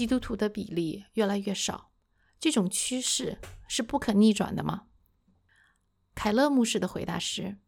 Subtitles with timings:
[0.00, 1.92] 基督徒的比例越来越少，
[2.38, 4.86] 这种趋势是不可逆转的吗？
[6.14, 7.58] 凯勒牧师的回答是：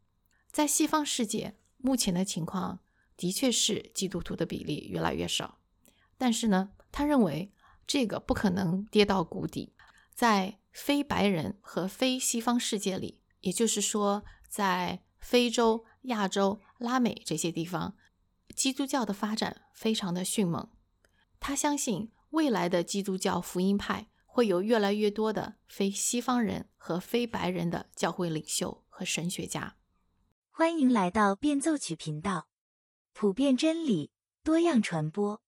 [0.51, 2.79] 在西方世界，目前的情况
[3.15, 5.59] 的确是基督徒的比例越来越少，
[6.17, 7.53] 但是呢，他认为
[7.85, 9.75] 这个不可能跌到谷底。
[10.15, 17.95] 在非白人和非西方世界里，也就是说，在非洲、亚洲、拉美这些地方，
[18.55, 20.67] 基督教的发展非常的迅猛。
[21.39, 29.75] 他相信未来的基督教福音派会有越来越多的非西方人和非白人的教会领袖和神学家。
[30.49, 32.47] 欢迎来到变奏曲频道，
[33.13, 34.09] 普遍真理，
[34.43, 35.43] 多样传播。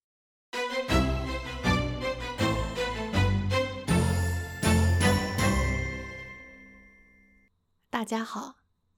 [7.89, 8.57] 大家好，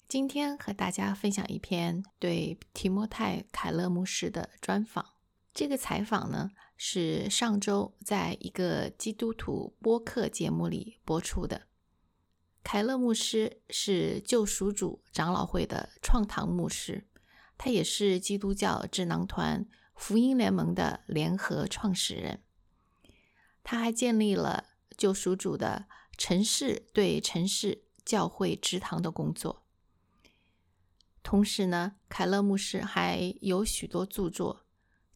[0.10, 5.17] 今天和大家分享一篇对提摩太·凯勒牧师的专访。
[5.58, 11.64] 这个采访呢，是上周在一个基督徒播客节目里播出的。
[12.62, 17.08] 凯勒牧师是救赎主长老会的创堂牧师，
[17.58, 22.44] 他也是基督教智囊团福音联盟的联合创始人。
[23.64, 24.66] 他还建立了
[24.96, 25.88] 救赎主的
[26.20, 27.86] 城市对城市。
[28.06, 29.66] 教会职堂的工作。
[31.22, 34.66] 同时呢，凯勒牧师还有许多著作，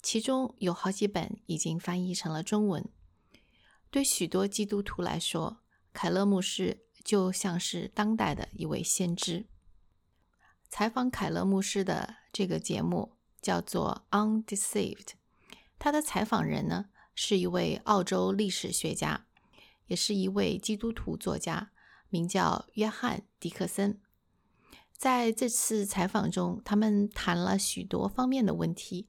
[0.02, 2.88] 其中有好几本已经翻译成了中文。
[3.90, 5.62] 对许多基督徒来说，
[5.94, 9.46] 凯勒牧师就像是当代的一位先知。
[10.70, 14.96] 采访凯勒牧师的这个节目叫做《Undeceived》，
[15.78, 19.28] 他的采访人呢是一位澳洲历史学家，
[19.88, 21.72] 也是一位基督徒作家。
[22.14, 24.02] 名叫约翰·迪克森。
[24.94, 29.08] 在这次采访中，他们谈了许多方面的问题，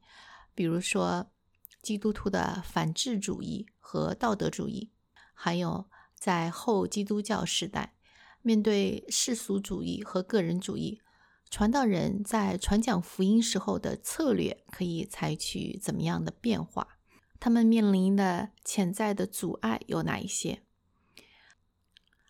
[0.54, 1.30] 比如说
[1.82, 4.90] 基督徒的反智主义和道德主义，
[5.32, 7.94] 还有在后基督教时代
[8.42, 11.00] 面对世俗主义和个人主义，
[11.50, 16.98] 传道人在传讲福音时候的策略可以采取怎么样的变化？
[17.40, 20.62] 他们面临的潜在的阻碍有哪一些？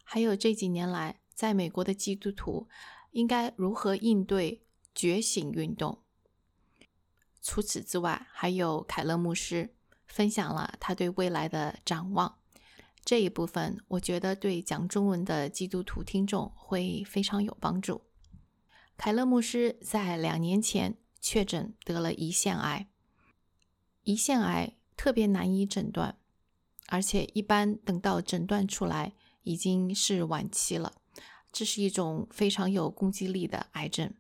[0.03, 2.69] 还有这几年来，在美国的基督徒
[3.11, 4.65] 应该如何应对
[4.95, 6.03] 觉醒运动？
[7.43, 9.75] 除此之外，还有凯勒牧师
[10.07, 12.39] 分享了他对未来的展望。
[13.05, 18.03] 这一部分，我觉得对讲中文的基督徒听众会非常有帮助。
[18.97, 22.89] 凯勒牧师在两年前确诊得了胰腺癌，
[24.05, 26.17] 胰腺癌特别难以诊断，
[26.87, 29.15] 而且一般等到诊断出来。
[29.45, 30.93] 已经是晚期了，
[31.53, 34.15] 这是一种非常有攻击力的癌症。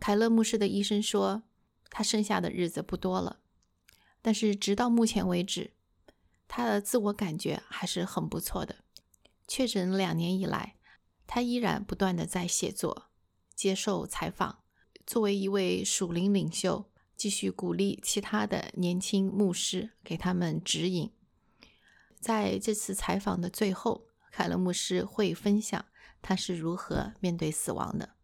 [0.00, 1.42] 凯勒牧师的医生说，
[1.90, 3.40] 他剩下的日子不多了，
[4.20, 5.72] 但是直到目前为止，
[6.46, 8.76] 他的自我感觉还是很不错的。
[9.46, 10.76] 确诊两年以来，
[11.26, 13.10] 他依然不断的在写作、
[13.54, 14.60] 接受采访，
[15.06, 21.10] 作为一位属灵领袖，继续鼓励其他的年轻牧师，给他们指引。
[22.20, 25.84] 在这次采访的最后，凯勒牧师会分享
[26.20, 28.16] 他是如何面对死亡的。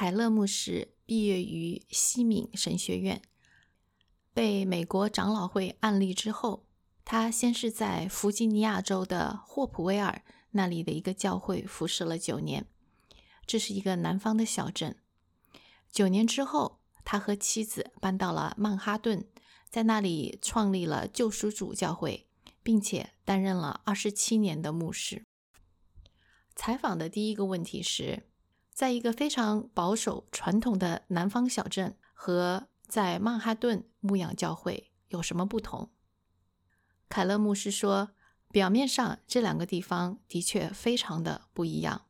[0.00, 3.20] 凯勒牧师毕业于西敏神学院，
[4.32, 6.64] 被美国长老会案例之后，
[7.04, 10.22] 他先是在弗吉尼亚州的霍普威尔
[10.52, 12.64] 那里的一个教会服侍了九年，
[13.44, 14.96] 这是一个南方的小镇。
[15.90, 16.78] 九年之后。
[17.04, 19.26] 他和妻子搬到了曼哈顿，
[19.70, 22.28] 在那里创立了救赎主教会，
[22.62, 25.24] 并且担任了二十七年的牧师。
[26.54, 28.28] 采访的第一个问题是，
[28.78, 35.90] 在一个非常保守传统的南方小镇和在曼哈顿牧养教会有什么不同？
[37.08, 38.10] 凯勒牧师说，
[38.52, 42.06] 表面上这两个地方的确非常的不一样，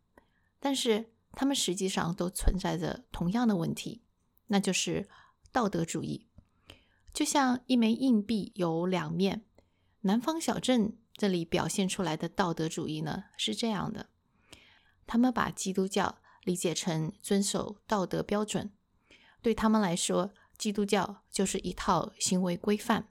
[0.61, 4.03] 但是他们实际上都存在着同样的问题。
[4.49, 5.09] 那就是
[5.51, 6.29] 道德主义，
[7.15, 9.47] 就像一枚硬币有两面。
[10.03, 14.11] 南方小镇这里表现出来的道德主义呢，是这样的：
[15.07, 18.73] 他们把基督教理解成遵守道德标准，
[19.43, 23.09] 对他们来说，基督教就是一套行为规范。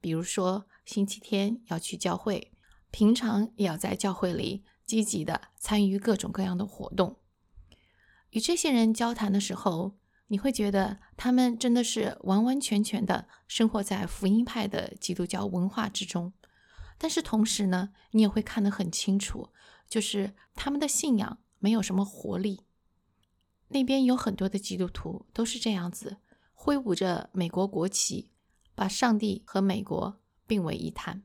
[0.00, 2.50] 比如说，星期天要去教会，
[2.90, 7.20] 平常也要在教会里积极的参与各种各样的活动。
[8.30, 9.96] 与这些人交谈的时候，
[10.26, 16.32] 你会觉得他们真的是完完全全的生活在福音派的基督教文化之中，
[16.98, 19.50] 但是同时呢，你也会看得很清楚，
[19.88, 22.66] 就是他们的信仰没有什么活力。
[23.72, 26.18] 那边有很多的基督徒都是这样子，
[26.52, 28.30] 挥舞着美国国旗，
[28.74, 31.22] 把上帝和美国并为一谈。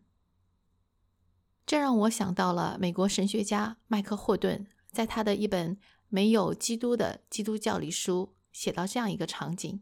[1.66, 5.76] 这让我想到了美国神学家麦克霍顿在他的一本
[6.08, 9.82] 《没有基督的基督教》里书写到这样一个场景：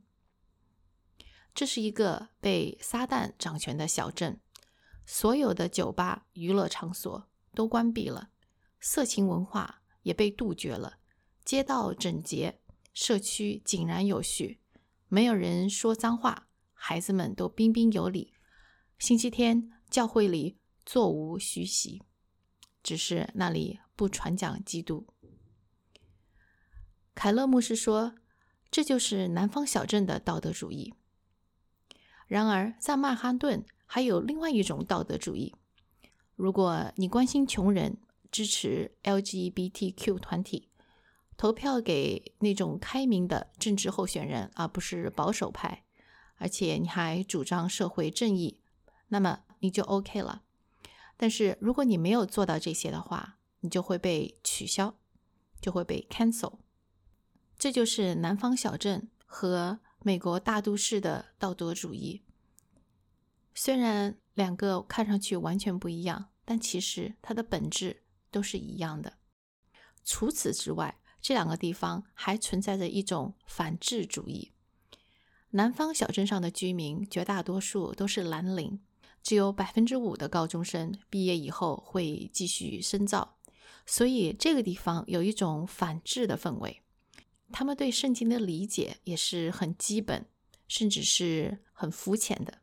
[1.54, 4.42] 这是一个被撒旦掌权的小镇，
[5.06, 8.32] 所有的酒吧、娱乐场所都关闭了，
[8.80, 10.98] 色情文化也被杜绝了。
[11.46, 12.60] 街道整洁，
[12.92, 14.60] 社区井然有序，
[15.08, 18.34] 没有人说脏话，孩子们都彬彬有礼。
[18.98, 22.02] 星期天教会里座无虚席，
[22.82, 25.06] 只是那里不传讲基督。
[27.14, 28.16] 凯勒牧师说
[28.72, 30.96] ：“这就是南方小镇的道德主义。”
[32.26, 35.54] 然而，在曼哈顿还有另外一种道德主义。
[36.36, 38.00] 如果你关心穷人，
[38.32, 40.70] 支持 LGBTQ 团体。
[41.38, 45.84] 投票给那种开明的政治候选人，而不是保守派，
[46.38, 48.62] 而且你还主张社会正义，
[49.10, 50.44] 那么你就 OK 了。
[51.18, 54.96] 但是如果你没有做到这些的话，你就会被取消，
[55.60, 56.60] 就会被 cancel。
[57.58, 62.24] 这就是南方小镇和美国大都市的道德主义。
[63.54, 69.18] 虽然两个看上去完全不一样，但其实它的本质都是一样的。
[70.04, 74.52] 除此之外，这两个地方还存在着一种反智主义。
[75.50, 78.80] 南方小镇上的居民绝大多数都是蓝领，
[79.24, 83.38] 只有百分之五的高中生毕业以后会继续深造，
[83.88, 86.84] 所以这个地方有一种反智的氛围。
[87.52, 90.28] 他们对圣经的理解也是很基本，
[90.68, 92.60] 甚至是很肤浅的。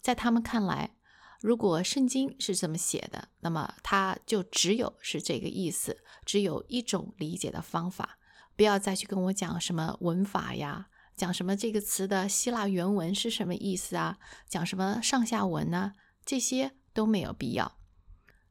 [0.00, 0.96] 在他们看来，
[1.42, 8.18] 如果圣经是这么写的，那么它就只有是这个意思，只有一种理解的方法。
[8.54, 14.18] 不要再去跟我讲什么文法呀，讲什么这个词的希腊原文是什么意思啊，
[14.48, 15.94] 讲什么上下文呢？
[16.24, 17.76] 这些都没有必要。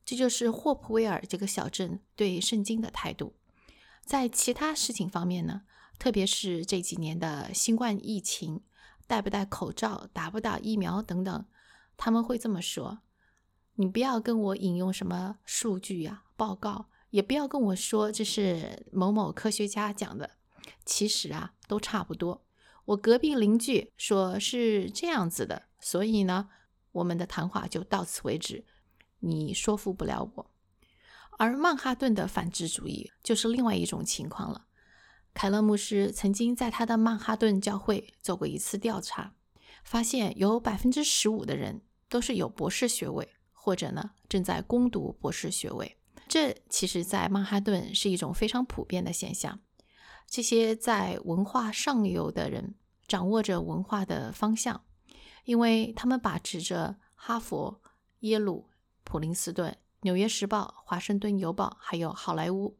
[0.03, 3.37] 这就是霍普威尔这个小镇对圣经的态度。
[4.03, 5.61] 在其他事情方面呢，
[5.97, 8.61] 特别是这几年的新冠疫情，
[9.07, 11.45] 戴不戴口罩，打不打疫苗等等。
[12.03, 13.01] 他们会这么说
[13.77, 20.31] ：“你不要跟我引用什么数据呀、报告，也不要跟我说这是某某科学家讲的。
[20.83, 22.43] 其实啊，都差不多。
[22.85, 26.49] 我隔壁邻居说是这样子的，所以呢，
[26.91, 28.65] 我们的谈话就到此为止。
[29.19, 30.51] 你说服不了我。
[31.37, 34.65] 而曼哈顿的反智主义就是另外一种情况了。
[35.35, 39.35] 凯勒牧师曾经在他的曼哈顿教会做过一次调查，
[39.83, 41.83] 发现有百分之十五的人。
[42.11, 45.97] 都是有博士学位，或者呢正在攻读博士学位。
[46.27, 49.59] 这其实，在曼哈顿是一种非常普遍的现象。
[50.27, 52.75] 这些在文化上游的人
[53.07, 54.83] 掌握着文化的方向，
[55.45, 57.81] 因为他们把持着哈佛、
[58.19, 58.69] 耶鲁、
[59.05, 62.77] 普林斯顿、纽约时报、华盛顿邮报，还有好莱坞。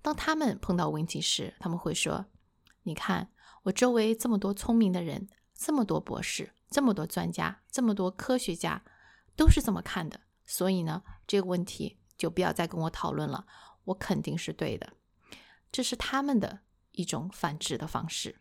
[0.00, 2.26] 当他们碰到问题时，他们会说
[2.84, 3.30] ：“你看，
[3.64, 8.82] 我周围这么多聪明的人，这么多博士。”这么多专家，这么多科学家，
[9.36, 10.22] 都是这么看的。
[10.44, 13.46] 所以呢，这个问题就不要再跟我讨论了。
[13.84, 14.94] 我肯定是对的。
[15.70, 18.40] 这是他们的一种反制的方式。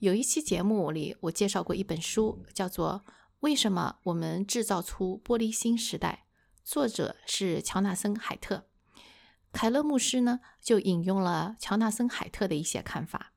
[0.00, 3.02] 有一期节目里，我介绍过一本书，叫做
[3.40, 6.26] 《为什么我们制造出玻璃心时代》，
[6.62, 8.68] 作者是乔纳森·海特。
[9.52, 13.32] 凯勒牧师呢，就引用了乔纳森·海特的一些看法。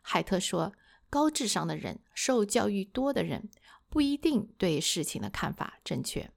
[0.00, 0.72] 海特说。
[1.12, 3.50] 高智商的人，受教育多的人，
[3.90, 6.30] 不一定对事情的看法正确。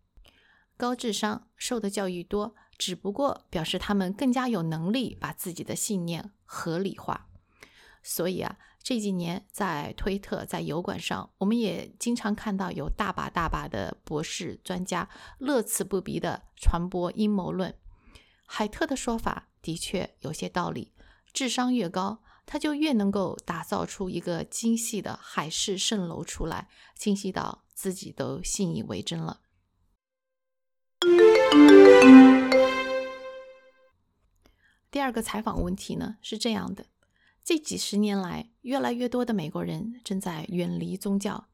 [0.75, 7.29] 高智商、受的教育多，只不过表示他们更加有能力把自己的信念合理化。
[8.03, 17.74] 所以啊，这几年在推特、在油管上，我们也经常看到有大把大把的博士、专家乐此不疲地传播阴谋论。
[18.46, 20.91] 海特的说法的确有些道理，
[21.32, 22.22] 智商越高。
[22.45, 29.41] 他就越能够打造出一个精细的海市蜃楼出来，精细到自己都信以为真了。
[34.89, 36.85] 第二个采访问题呢是这样的：
[37.43, 41.47] 这几十年来，越来越多的美国人正在远离宗教。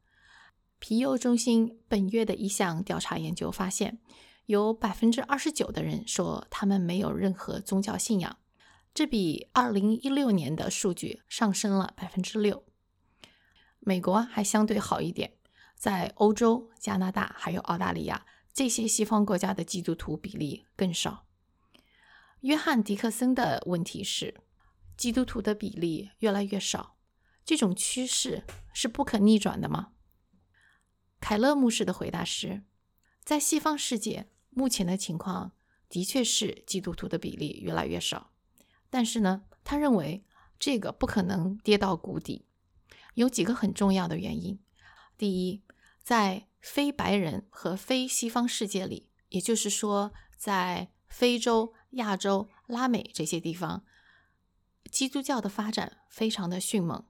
[0.78, 4.00] 皮尤中心本月的一项调查研究发现，
[4.46, 8.36] 有百分之二十九的人说他们没有任何宗教信仰。
[8.94, 12.64] 这比二零一六年的数据上升了百分之六。
[13.78, 15.38] 美国还相对好一点，
[15.74, 21.26] 在欧洲、加拿大还有澳大利亚这些西方国家的基督徒比例更少。
[22.40, 24.34] 约翰·迪克森的问题是：
[24.96, 26.98] 基督徒的比例越来越少，
[27.44, 28.44] 这种趋势
[28.74, 29.92] 是不可逆转的吗？
[31.18, 32.64] 凯勒牧师的回答是：
[33.24, 35.52] 在西方世界，目前的情况
[35.88, 38.31] 的确是基督徒的比例越来越少，
[38.92, 40.26] 但是呢，他认为
[40.58, 42.44] 这个不可能跌到谷底，
[43.14, 44.60] 有几个很重要的原因。
[45.16, 45.64] 第一，
[46.02, 53.86] 在非白人和非西方世界里，也就是说，在非洲、亚洲、拉美这些地方，
[54.90, 57.06] 基督教的发展非常的迅猛。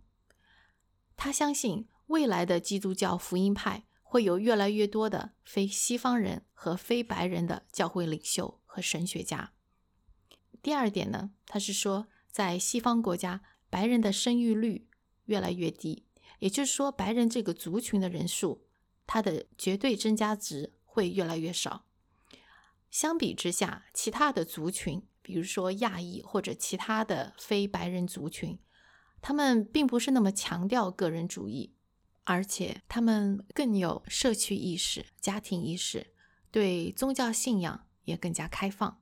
[1.17, 3.87] 他相信未来的基督教福音派。
[4.05, 9.55] 会有越来越多的非西方人和非白人的教会领袖和神学家。
[10.63, 14.89] 第二点呢，他是说，在西方国家，白人的生育率
[15.25, 16.07] 越来越低，
[16.39, 18.67] 也就是说，白人这个族群的人数，
[19.07, 21.87] 它的绝对增加值会越来越少。
[22.91, 28.59] 相比之下，其他的族群，比如说亚裔或者其他的非白人族群，
[29.21, 31.75] 他们并不是那么强调个人主义。
[32.25, 36.15] 而且他们更有社区意识、家庭意识，
[36.53, 39.02] 对宗教信仰也更加开放。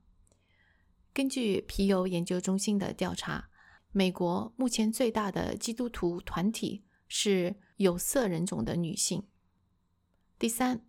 [1.13, 3.49] 根据皮尤研究中心的调查，
[3.91, 9.27] 美国目前最大的基督徒团体是有色人种的女性。
[10.39, 10.85] 第三，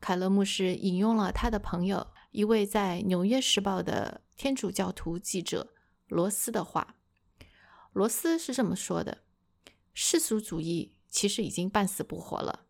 [0.00, 5.74] 凯勒牧师引用了他的朋友一位在《纽约时报》的天主教徒记者
[6.06, 6.96] 罗斯的话。
[7.92, 9.24] 罗斯是这么说的
[9.94, 12.66] ：“世俗主义。”其实已经半死不活了。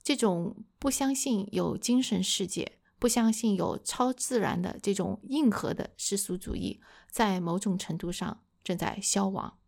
[0.00, 6.80] 这种不相信有精神世界、不相信有超自然的这种硬核的世俗主义，
[7.10, 9.58] 在某种程度上正在消亡。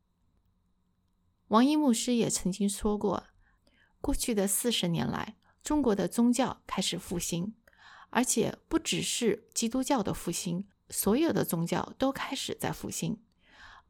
[1.49, 3.25] 王一牧师也曾经说过，
[4.01, 7.53] 过去的四十年来，中国的宗教开始复兴，
[8.09, 13.21] 而且不只是基督教的复兴，所有的宗教都开始在复兴，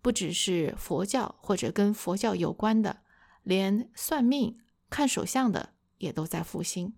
[0.03, 3.05] 不只是佛教或者跟佛教有关的。
[3.45, 4.59] 连算命、
[4.91, 6.95] 看手相的也都在复兴。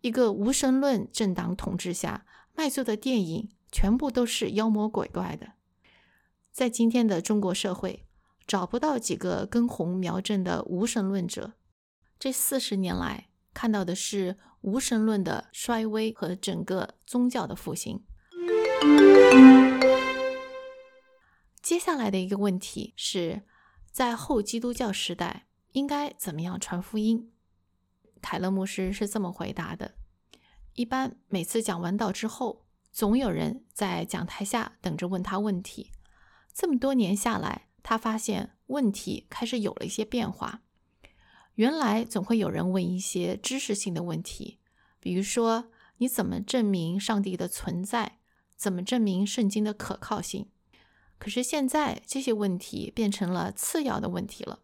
[0.00, 5.52] 一个无神论政党统治下卖座的电影，全部都是妖魔鬼怪的。
[6.52, 8.06] 在今天的中国社会，
[8.46, 11.54] 找不到几个根红苗正的无神论者。
[12.18, 18.04] 这四十年来，看到的是无神论的衰微和整个宗教的复兴。
[21.62, 23.42] 接下来的一个问题是。
[23.90, 27.32] 在后基督教时代，应该怎么样传福音？
[28.20, 29.94] 凯勒牧师是这么回答的：
[30.74, 35.92] 一般每次讲完道之后，总有人在讲台下等着问他问题。
[36.52, 40.62] 这么多年下来，他发现问题开始有了一些变化。
[41.54, 44.58] 原来总会有人问一些知识性的问题，
[45.00, 48.18] 比如说你怎么证明上帝的存在？
[48.56, 50.50] 怎么证明圣经的可靠性？
[51.18, 54.60] 可是现在这些问题变成了次要的问题了。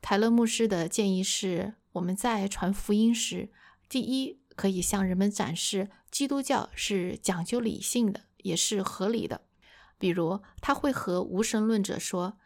[0.00, 3.50] 凯勒牧师的建议是：我们在传福音时，
[3.88, 9.42] 第一可以向人们展示基督教是讲究理性的，也是合理的。
[9.98, 12.38] 比如，他会和无神论者说：“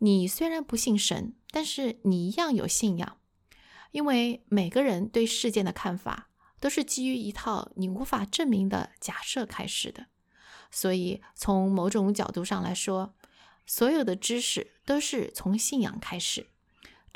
[0.00, 3.18] 你虽然不信神，但是你一样有信仰，
[3.92, 10.06] 因为每个人对事件的看法都是基于一套你无法证明的假设开始的。”
[10.72, 13.14] 所以，从某种角度上来说，
[13.64, 16.48] 所有的知识都是从信仰开始。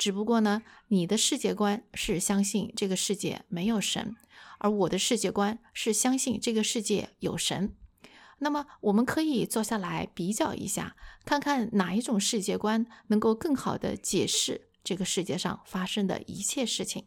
[0.01, 4.15] 只不过呢，你的世界观是相信这个世界没有神，
[4.57, 7.75] 而我的世界观是相信这个世界有神。
[8.39, 17.05] 那么，我们可以坐下来比较一下，看看哪一种世界观能够更好的解释这个世界上发生的一切事情。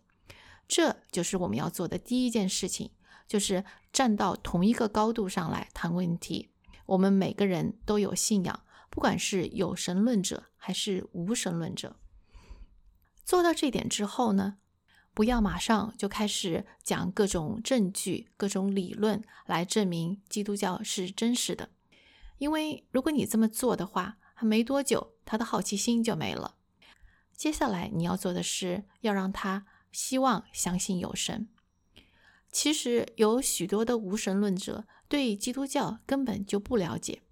[0.69, 2.93] 这就是我们要做的第一件事情。
[3.27, 6.51] 就是站到同一个高度上来谈问题。
[6.87, 11.97] 我们每个人都有信仰，不管是有神论者还是无神论者。
[13.25, 14.59] 做到这点之后呢，
[15.15, 21.71] 不要马上就开始讲各种证据、各种理论来证明基督教是真实的。
[22.39, 26.57] 因为如果你这么做的话，还没多久他的好奇心就没了。
[27.35, 31.49] 接下来你要做的是要让他希望相信有神。
[32.53, 37.23] 其实有许多的无神论者对基督教根本就不了解，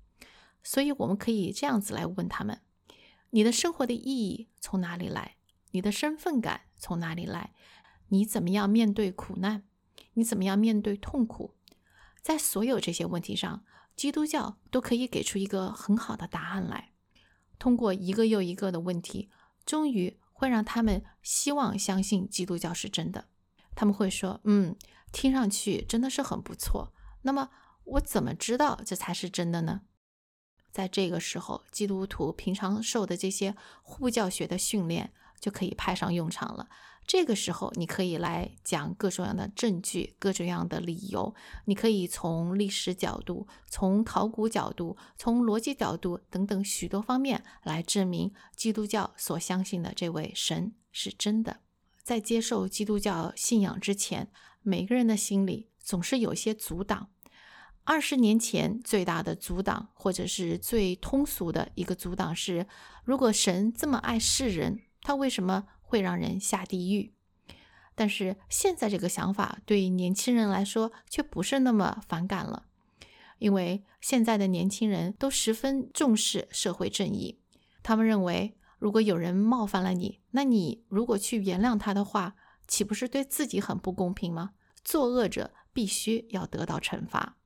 [0.62, 2.60] 所以我们可以这样子来问他们：
[3.30, 5.36] 你的生活的意义从哪里来？
[5.72, 7.52] 你的身份感从哪里来？
[8.08, 9.64] 你怎么样面对苦难？
[10.14, 11.54] 你怎么样面对痛苦？
[12.22, 13.64] 在所有这些问题上，
[13.94, 16.92] 基督教都可以给出一个很好的答案来。
[17.58, 19.28] 通过一个又一个的问题，
[19.66, 23.28] 终于会让他们希望相信基督教是真的。
[23.74, 24.76] 他们会说：“嗯。”
[25.12, 26.94] 听上去真的是很不错。
[27.20, 27.50] 那么
[27.84, 29.82] 我怎么知道这才是真的呢？
[30.70, 35.12] 在这个时候，基督徒平常受的这些护教学的训练
[35.42, 36.70] 就可以派上用场了。
[37.04, 41.34] 这个时候，你可以来讲各种样的证据、各种样的理由。
[41.64, 51.58] 你可以从历史角度、从考古角度、从逻辑角度等等许多方面来证明基督教所相信的这位神是真的。
[52.04, 54.30] 在接受基督教信仰之前，
[54.62, 57.08] 每个人的心里总是有些阻挡。
[57.82, 62.68] 二十年前最大的阻挡，或者是最通俗的一个阻挡是：
[63.04, 65.66] 如果神这么爱世人，他为什么？
[65.80, 67.12] 会让人下地狱，
[67.94, 72.64] 但是现在这个想法对年轻人来说却不是那么反感了，
[73.38, 77.38] 因为现在的年轻人都十分重视社会正义。
[77.82, 84.52] 他们认为，如果有人冒犯了你，那你如果去原谅他的话，岂不是对自己很不公平吗？
[84.82, 87.36] 作恶者必须要得到惩罚。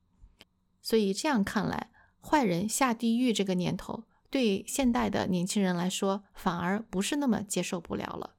[0.81, 8.35] 所以这样看来，坏人下地狱这个念头，对现代的年轻人来说，反而不是那么接受不了了。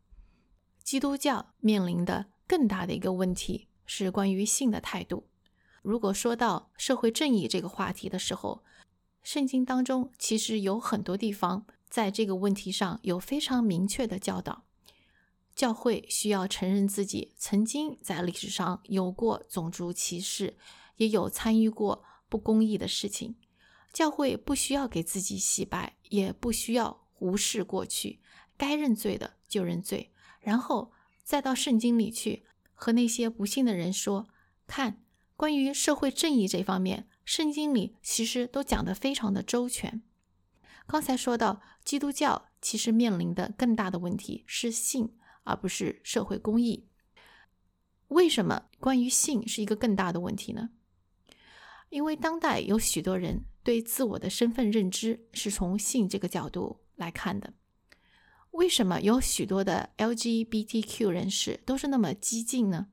[0.83, 5.29] 基督教面临的更大的一个问题是关于性的态度。
[5.83, 8.65] 如果说到社会正义这个话题的时候，
[9.23, 14.65] 圣经当中其实有很多地方在这个问题上有非常明确的教导。
[15.55, 20.57] 教会需要承认自己曾经在历史上有过种族歧视，
[20.97, 23.37] 也有参与过不公义的事情。
[23.93, 28.21] 教会不需要给自己洗白，也不需要无视过去，
[28.57, 30.13] 该认罪的就认罪。
[30.41, 30.93] 然后
[31.23, 34.29] 再到圣经里去和那些不幸的人说
[34.67, 35.03] ：“看，
[35.37, 40.03] 关于社会正义这方面，圣经里其实都讲得非常的周全。”
[40.87, 46.89] 刚才说到，基督教其实面临的更大的问题是性，而不是社会公义。
[48.09, 50.71] 为什么关于性是一个更大的问题呢？
[51.91, 57.53] 因为当代有许多人对自我的身份认知是从性这个角度来看的。
[58.53, 62.87] 为什么有许多的 LGBTQ 人士都是那么激进呢？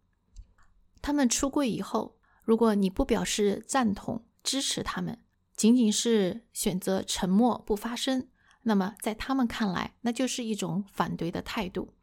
[1.02, 5.18] 他们出柜以后，如果你不表示赞同、支持他们，
[5.56, 8.28] 仅仅是选择沉默不发声，
[8.64, 11.94] 那么在他们看来，那就是一种反对的态度，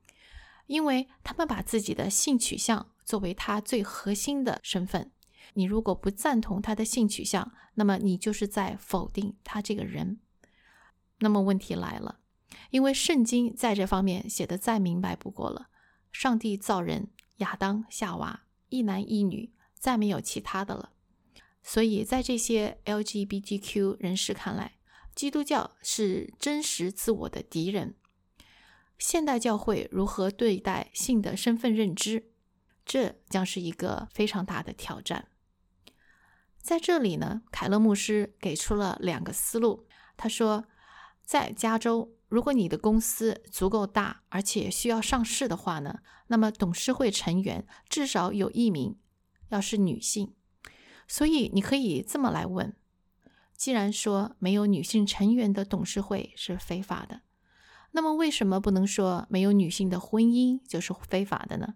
[0.64, 5.12] 因为他们把自己的性取向作为他最核心的身份。
[5.54, 10.20] 你如果不赞同他的性取向，那么你就是在否定他这个人。
[11.18, 12.20] 那么问题来了。
[12.70, 15.68] 因为圣经在这方面写的再明白不过了，
[16.10, 20.90] 上帝造人亚当夏娃一男一女，再没有其他的了。
[21.62, 24.78] 所以在这些 LGBTQ 人士看来，
[25.14, 27.94] 基督教是真实自我的敌人。
[28.98, 32.32] 现代教会如何对待性的身份认知，
[32.84, 35.28] 这将是一个非常大的挑战。
[36.62, 39.86] 在这里呢，凯勒牧师给出了两个思路。
[40.16, 40.64] 他说，
[41.24, 42.16] 在加州。
[42.28, 45.98] 如果你的公司足够大，而且需要上市的话呢，
[46.28, 48.96] 那么董事会成员至少有一名
[49.50, 50.34] 要是女性。
[51.06, 52.74] 所以你可以这么来问：
[53.54, 57.20] 既然说没有女性成员的董事会是非法的，
[57.90, 61.74] 那么为什么不能说没有女性的婚姻就是非法的呢？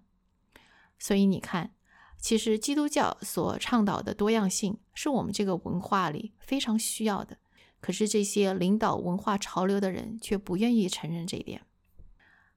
[0.99, 1.75] 所以你看，
[2.18, 7.38] 其实基督教所倡导的多样性是我们这个文化里非常需要的。
[7.81, 11.62] 可是这些领导文化潮流的人却不愿意承认这一点。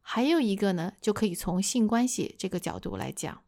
[0.01, 3.43] 还有一个呢，就可以从性关系这个角度来讲，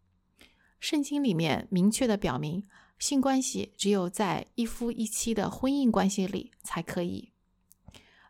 [0.80, 2.68] 圣经里面明确的表明，
[3.00, 7.32] 性关系只有在一夫一妻的婚姻关系里才可以。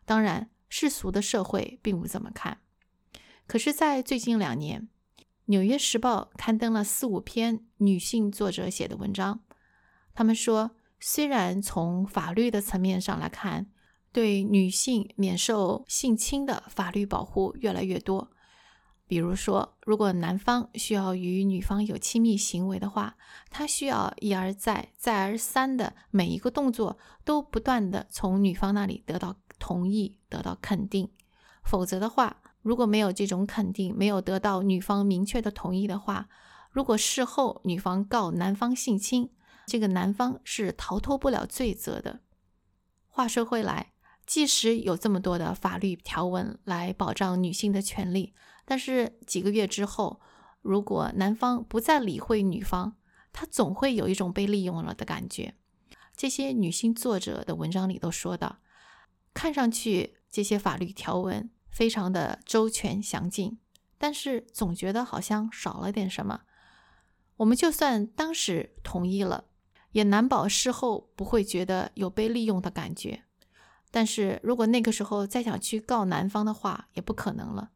[0.06, 2.62] 当然，世俗的社会并不怎么看。
[3.46, 4.82] 可是，在最近两年，
[5.52, 9.40] 《纽约时报》刊登了四五篇女性作者写的文章，
[10.14, 10.70] 他们说。
[11.04, 13.66] 虽然从法律的层面上来看，
[14.12, 18.30] 对女性免受性侵的法律保护越来越多。
[19.08, 23.16] 比如说，如果男方需要与女方有亲密行为的话，
[23.50, 31.10] 他需要一而再、再而三的每一个动作都不断的从女方那里得到同意、得到肯定。
[31.64, 36.28] 否则的话，如果没有这种肯定，没有得到女方明确的同意的话，
[36.70, 39.30] 如果事后女方告男方性侵，
[39.66, 42.20] 这个男方是逃脱不了罪责的。
[43.08, 43.92] 话说回来，
[44.24, 48.32] 即使有这么多的法律条文来保障女性的权利，
[48.64, 50.20] 但是几个月之后，
[50.62, 52.96] 如果男方不再理会女方，
[53.32, 55.54] 他总会有一种被利用了的感觉。
[56.16, 58.58] 这些女性作者的文章里都说到，
[59.34, 63.58] 看上去这些法律条文非常的周全详尽，
[63.98, 66.42] 但是总觉得好像少了点什么。
[67.38, 69.46] 我们就算当时同意了。
[69.92, 73.24] 也难保事后不会觉得有被利用的感觉。
[73.90, 77.72] 但是如果那个时候再想去告男方的话，也不可能了。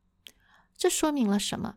[0.79, 1.77] 这说明了什么？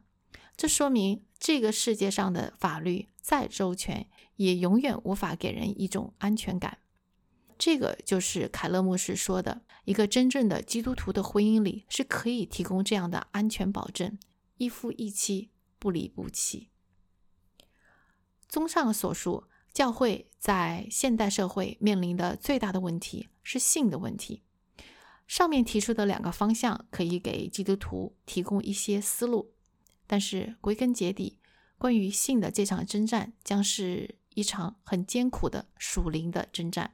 [0.56, 6.78] 这说明这个世界上的法律再周全，也永远无法给人一种安全感。
[7.60, 14.18] 这个就是凯勒牧师说的，一个真正的基督徒的婚姻里是可以提供这样的安全保证：
[14.56, 16.70] 一夫一妻，不离不弃。
[18.48, 19.44] 综上所述，
[19.74, 24.44] 教会在现代社会面临的最大的问题是性的问题。
[25.28, 29.54] 上面提出的两个方向可以给基督徒提供一些思路，
[30.08, 31.38] 但是归根结底，
[31.78, 36.94] 关于性的这场征战将是一场很艰苦的属灵的征战。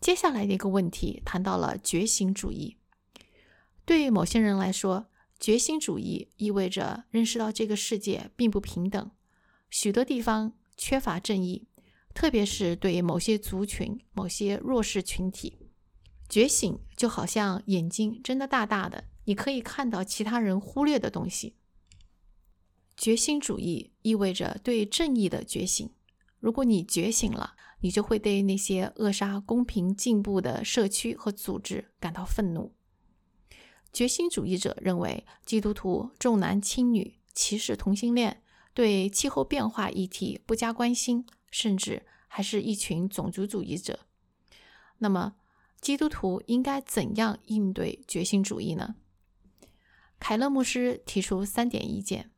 [0.00, 2.76] 接下来的一个问题谈到了觉醒主义。
[3.84, 5.06] 对于某些人来说，
[5.40, 9.10] 觉醒主义意味着认识到这个世界并不平等，
[9.68, 11.66] 许多地方缺乏正义，
[12.14, 15.58] 特别是对某些族群、某些弱势群体。
[16.28, 21.56] 觉醒就好像眼睛睁得大大的，你可以看到其他人忽略的东西。
[22.96, 25.90] 觉醒主义意味着对正义的觉醒。
[26.44, 32.74] 如果你觉醒了，你就会对那些扼杀公平进步的社区和组织感到愤怒。
[33.94, 38.42] 觉醒主义者认为，基督徒重男轻女、歧视同性恋、
[38.74, 44.00] 对气候变化议题不加关心，甚至还是一群种族主义者。
[44.98, 45.36] 那么，
[45.80, 48.96] 基督徒应该怎样应对觉醒主义呢？
[50.18, 52.30] 凯勒牧师提出三点意见：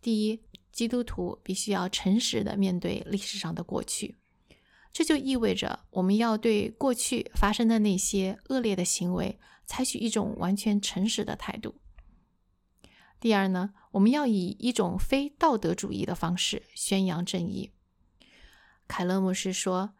[0.00, 0.40] 第一，
[0.80, 4.16] 基督徒必须要诚实的面对历史上的过去，
[4.90, 11.74] 这就意味着我们要对过去发生的那些恶劣的行为采取一种完全诚实的态度。
[13.20, 17.72] 第二呢，我们要以一种非道德主义的方式宣扬正义。
[18.88, 19.92] 凯勒牧师说，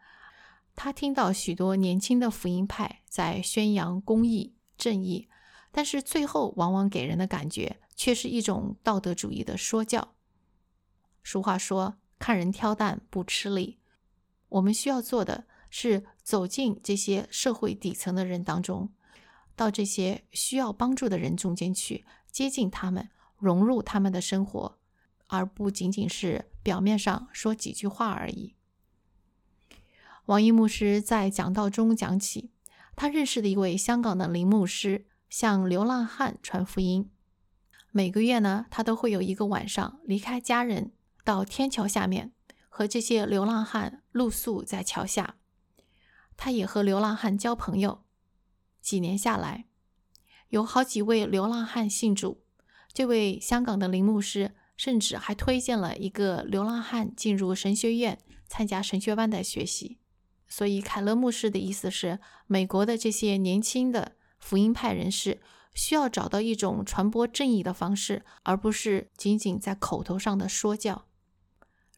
[0.75, 5.27] 他听到许多年轻的福音派在宣扬公义、正义，
[5.71, 10.15] 但是最后往往给人的感觉却是一种道德主义的说教。
[11.23, 13.79] 俗话说：“看人挑担不吃力。”
[14.49, 18.89] 我们需要做的是走进这些社会底层的人当中，
[19.55, 24.77] 到这些需要帮助的人中间去，接近他们，融入他们的生活，
[25.27, 28.55] 而不仅仅是表面上说几句话而已。
[30.25, 32.51] 王一牧师在讲道中讲起，
[32.95, 37.09] 他认识的一位香港的林牧师向流浪汉传福音，
[37.91, 40.91] 每个月呢，他都会有一个晚上离开家人。
[41.23, 42.33] 到天桥下面
[42.69, 45.35] 和这些流浪汉露宿在桥下，
[46.35, 48.03] 他也和流浪汉交朋友。
[48.81, 49.65] 几年下来，
[50.49, 52.43] 有好几位流浪汉信主。
[52.93, 59.99] 这位香港的林牧师甚至还推荐了一个流浪汉进入神学院参加神学班的学习。
[60.47, 65.41] 所以，凯勒牧师的意思是，美国的这些年轻的福音派人士。
[65.73, 71.05] 需要找到一种传播正义的方式，而不是仅仅在口头上的说教。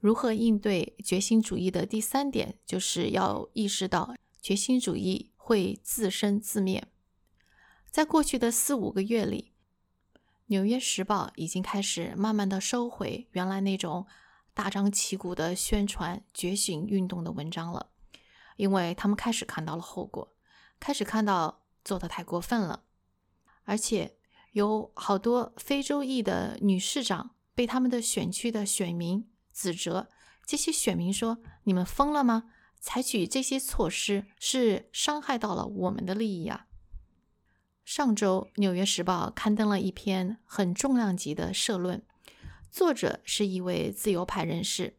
[0.03, 6.85] 如何应对觉醒主义的第三点，就是要意识到觉醒主义会自生自灭。
[7.89, 9.53] 在过去的四五个月里，
[10.47, 14.05] 《纽约时报》已经开始慢慢的收回原来那种
[14.53, 17.91] 大张旗鼓的宣传觉醒运动的文章了，
[18.57, 20.35] 因为他们开始看到了后果，
[20.81, 22.83] 开始看到做的太过分了，
[23.63, 24.17] 而且
[24.51, 29.29] 有好多非洲裔的女市长被他们的选区的选民。
[29.53, 30.09] 指责
[30.45, 32.51] 这些选民说：“你们疯了吗？
[32.79, 36.65] 采取这些措施是伤害到了我们的利益啊！”
[37.85, 42.01] 上周，《纽约时报》刊登了一篇很重量级的社论，
[42.71, 44.97] 作者是一位自由派人士。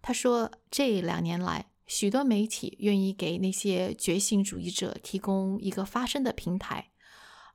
[0.00, 6.90] 他说：“这两年来，许多媒体愿意给那些觉醒主义者提供一个发声的平台，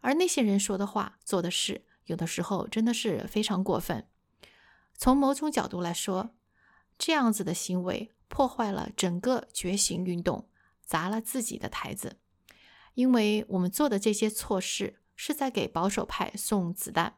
[0.01, 4.07] 而那些人说的话、做的事，有的时候真的是非常过分。”
[4.97, 6.31] 从某种角度来说，
[6.97, 10.49] 这样子的行为破坏了整个觉醒运动，
[10.83, 12.17] 砸了自己的台子。
[12.95, 17.17] 因为我们做的这些措施是在给保守派送子弹，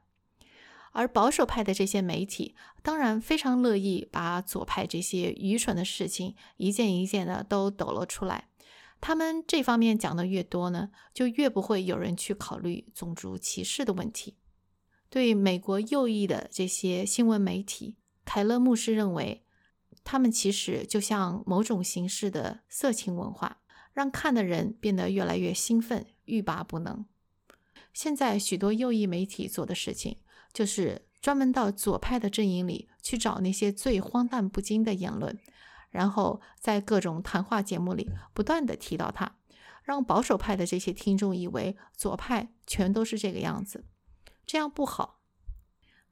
[0.92, 8.50] 而保守派的这些媒体当然非常乐意把左派这些愚蠢的事情一件一件的都抖了出来。
[9.00, 14.36] 他们这方面讲的越多呢，就越不会有人去考虑种族歧视的问题。
[15.10, 19.44] 对美国右翼的这些新闻媒体，凯勒牧师认为，
[20.04, 23.62] 他们其实就像某种形式的色情文化，
[23.94, 27.06] 让看的人变得越来越兴奋，欲罢不能。
[27.92, 30.18] 现在许多右翼媒体做的事情，
[30.54, 35.38] 就是专门到左派的阵营里去找那些最荒诞不经的言论，
[35.90, 39.38] 然后在各种谈话节目里不断的提到他，
[39.84, 43.86] 让保守派的这些听众以为左派全都是这个样子，
[44.50, 45.22] 这样不好。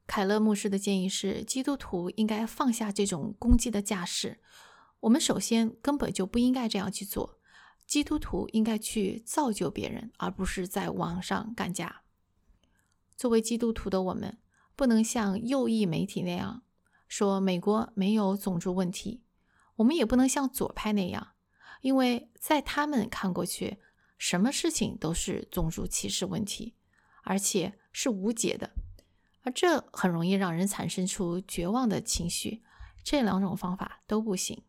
[0.06, 4.38] 凯勒牧师的建议是，基督徒应该放下这种攻击的架势。
[5.00, 7.40] 我们首先根本就不应该这样去做，
[7.84, 12.02] 基督徒应该去造就别人，而不是在网上干架。
[13.16, 14.38] 作为基督徒的我们，
[14.76, 16.62] 不能像右翼媒体那样
[17.08, 19.24] 说美国没有种族问题。
[19.74, 21.32] 我们也不能像左派那样，
[21.80, 23.78] 因为在他们看过去，
[24.16, 26.76] 什么事情都是种族歧视问题，
[27.24, 28.70] 而且是无解的，
[29.42, 32.62] 而这很容易让人产生出绝望的情绪。
[33.02, 34.62] 这两种方法都不行。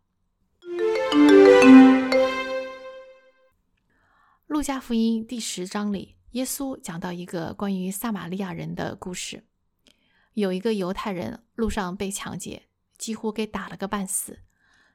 [4.48, 9.44] 路加福音第十章里，耶稣讲到一个关于撒玛利亚人的故事。
[10.34, 12.64] 有一个犹太人路上被抢劫，
[12.98, 14.40] 几乎给打了个半死。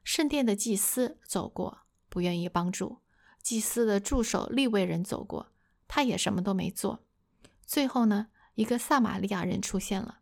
[0.03, 3.01] 圣殿的祭司走过，不愿意帮助；
[3.43, 5.53] 祭司的助手利未人走过，
[5.87, 7.04] 他也什么都没做。
[7.66, 10.18] 最后呢，一个撒玛利亚人出现了，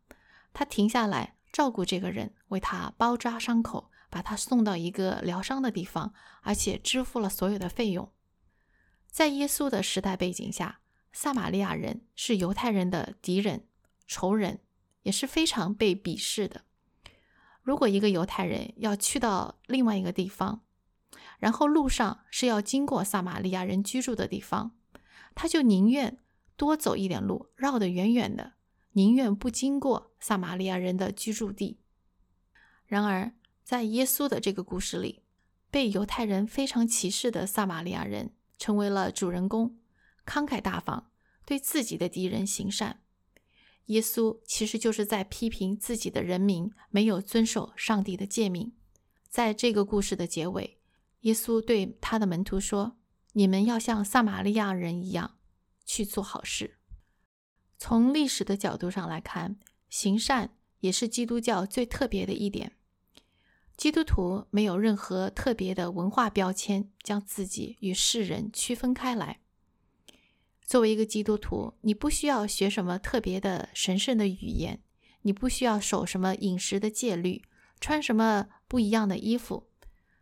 [0.53, 8.11] 他停下来照顾这个人，为他包扎伤口，把他送到一个疗伤的地方，而且支付了所有的费用。
[9.07, 10.81] 在耶稣的时代背景下，
[11.13, 13.67] 撒玛利亚人是犹太人的敌人、
[14.07, 14.61] 仇人，
[15.03, 16.63] 也是非常被鄙视的。
[17.61, 20.63] 如果一个犹太人要去到另外一个地方，
[21.39, 24.73] 然后路上是要经过撒玛利亚人居住的地方，
[25.35, 26.19] 他就宁愿
[26.57, 28.55] 多走一点路，绕得远远的，
[28.93, 31.79] 宁愿不经过撒玛利亚人的居住地。
[32.87, 33.33] 然而，
[33.65, 35.23] 在耶稣的这个故事里，
[35.71, 39.79] 被犹太人非常歧视的撒玛利亚人成为了主人公，
[40.27, 41.11] 慷慨大方，
[41.47, 43.01] 对自己的敌人行善。
[43.87, 48.73] 耶稣其实就是在批评自己的人民没有遵守上帝的诫命。
[49.29, 50.79] 在这个故事的结尾，
[51.23, 52.99] 耶稣对他的门徒说
[53.33, 55.39] ：“你们要像撒玛利亚人一样
[55.93, 56.79] 去做好事。”
[57.77, 59.59] 从历史的角度上来看，
[59.91, 62.73] 行善也是基督教最特别的一点。
[63.77, 69.41] 基督徒没有任何特别的文化标签，将自己与世人区分开来。
[70.65, 74.83] 作为一个基督徒，你不需要学什么特别的神圣的语言，
[75.23, 77.43] 你不需要守什么饮食的戒律，
[77.81, 79.69] 穿什么不一样的衣服。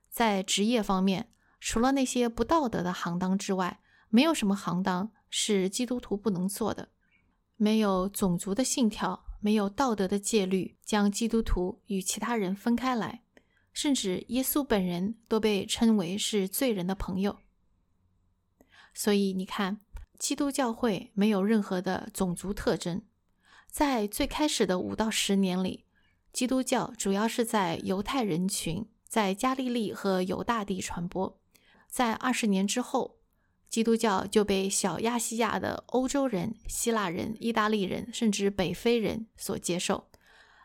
[0.08, 1.30] 在职业方面，
[1.60, 6.90] 除了那些不道德的行当之外，没有什么行当是基督徒不能做的。
[7.56, 13.22] 没有种族的信条，没有道德的戒律，将基督徒与其他人分开来。
[13.72, 17.38] 甚至耶稣本人都被称为是罪人的朋友。
[18.92, 19.80] 所以你看。
[20.18, 23.00] 基督教会没有任何的种族特征，
[23.66, 25.86] 在最开始的五到十年里，
[26.30, 31.40] 基督教主要是在犹太人群在加利利和犹大地传播。
[31.88, 33.19] 在二十年之后，
[33.70, 40.08] 基督教就被小亚细亚的欧洲人、希腊人、意大利人，甚至北非人所接受。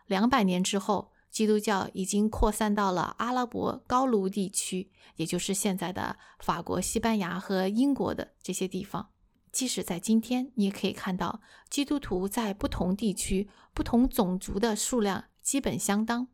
[0.07, 9.09] 两百年之后，基督教已经扩散到了阿拉伯高卢地区，也就是现在的法国、西班牙和英国的这些地方。
[9.51, 16.27] 即使在今天，你也可以看到基督徒在不同地区、不同种族的数量基本相当。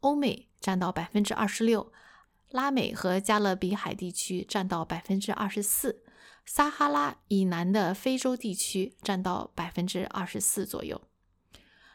[0.00, 1.92] 欧美占到百分之二十六，
[2.52, 6.04] 拉美和加勒比海地区占到百分之二十四，
[6.44, 11.02] 撒哈拉以南的非洲地区占到百分之二十四左右。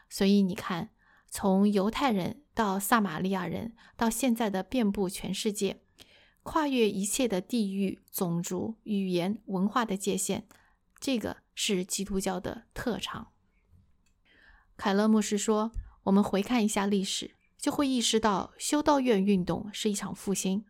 [0.08, 0.90] 所以你看，
[1.30, 5.82] 从犹太人到撒玛利亚人，到现在的遍布全世界。
[6.42, 10.44] 跨越一切的地域、种族、语言、文化的界限，
[10.98, 13.32] 这个是基督教的特长。
[14.78, 15.72] 凯勒牧师说
[16.04, 20.64] ：“我们回看一下历史，就会意识到修道院运动是一场复兴。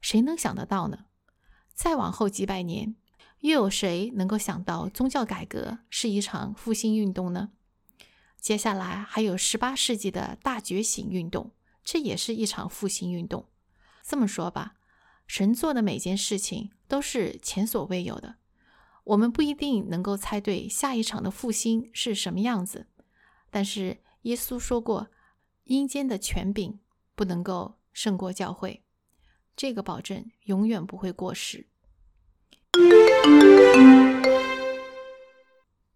[0.00, 1.06] 谁能想得到呢？
[1.74, 2.96] 再往后几百年，
[3.40, 7.50] 又有谁能够想到宗教改革是一场复兴运动呢？
[8.40, 11.52] 接下来还有十八世纪的大觉醒运动，
[11.84, 13.48] 这也是一场复兴运动。
[14.02, 14.76] 这么说吧。”
[15.28, 18.36] 神做的每件事情都是前所未有的，
[19.04, 22.86] 我们不一定能够猜对下一场的复兴是什么样子，
[23.50, 25.08] 但是耶稣说过，
[25.68, 26.80] 阴间的权柄
[27.14, 28.82] 不能够胜过教会，
[29.54, 31.68] 这个保证永远不会过时。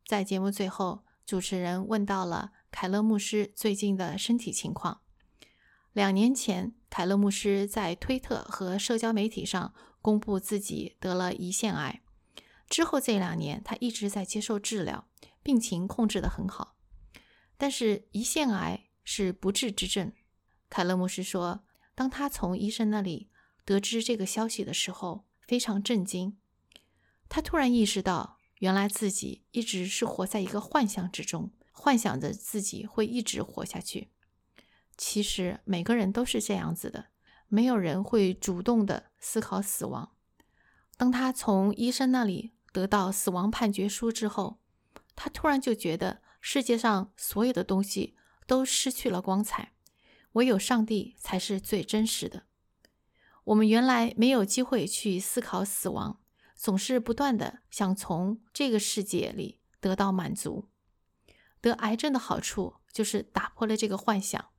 [0.07, 5.01] 在节目最后，主持人问到了凯勒牧师最近的身体情况，
[5.93, 6.75] 两年前。
[6.91, 12.03] 凯勒牧师在推特和社交媒体上公布自己得了胰腺癌，
[12.69, 15.09] 之后这两年他一直在接受治疗，
[15.43, 16.77] 病情控制得很好。
[17.57, 20.13] 但是胰腺癌是不治之症。
[20.69, 23.29] 凯勒牧师说，当他从医生那里
[23.65, 26.39] 得知这个消息的时候，非常震惊。
[27.29, 34.11] 他突然意识到，原来自己一直是活在一个幻象之中，幻想着自己会一直活下去。
[34.97, 37.07] 其实每个人都是这样子的，
[37.49, 40.13] 没有人会主动的思考死亡。
[40.97, 44.61] 当他从医生那里得到死亡判决书之后，
[45.17, 48.17] 他突然就觉得世界上所有的东西
[48.53, 49.73] 都失去了光彩，
[50.33, 52.43] 唯有上帝才是最真实的。
[53.45, 56.21] 我们原来没有机会去思考死亡，
[56.55, 60.69] 总是不断的想从这个世界里得到满足。
[61.63, 64.51] 得癌症的好处就是打破了这个幻想，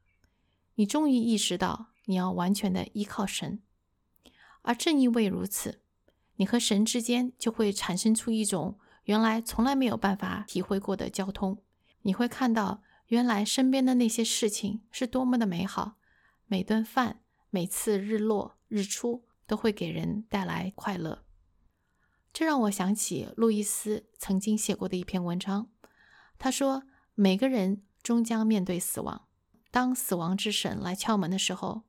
[0.74, 3.62] 你终于意识到你要完全的依靠神，
[4.64, 5.84] 而正因为如此，
[6.38, 8.80] 你和神之间就会产生出一种。
[9.04, 11.62] 原来从来没有办法体会过的交通，
[12.02, 15.98] 你会看到原来身边的那些事情是多么的美好。
[16.46, 21.26] 每顿饭、每次日落日出都会给人带来快乐。
[22.32, 25.70] 这让我想起路易斯曾经写过的一篇文章。
[26.38, 26.84] 他说
[27.16, 29.28] ：“每个人终将面对死亡。
[29.72, 31.84] 当死亡之神来敲门的时候，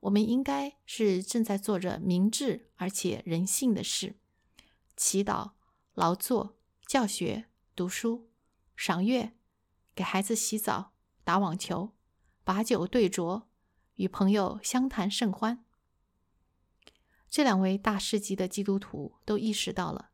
[0.00, 4.16] 我们应该是正在做着明智而且人性的事，
[4.96, 5.52] 祈祷、
[5.94, 6.56] 劳作。”
[6.86, 7.44] 教学、
[7.76, 8.28] 读书、
[8.74, 9.32] 赏月、
[10.00, 11.92] 给孩子洗澡、打网球、
[12.42, 13.42] 把酒对酌、
[13.96, 15.62] 与朋友相谈甚欢。
[17.28, 20.12] 这两位大师级的基督徒都意识到了，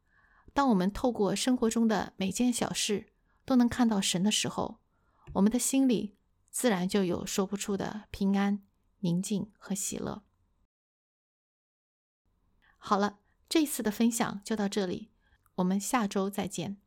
[0.53, 3.13] 当我们透过生活中的每件小事
[3.45, 4.81] 都能看到神的时候，
[5.35, 6.17] 我们的心里
[6.51, 8.67] 自然就有说不出的平安、
[8.99, 10.25] 宁静和喜乐。
[12.77, 15.13] 好了，这次的分享就到这里。
[15.55, 16.79] 我们下周再见。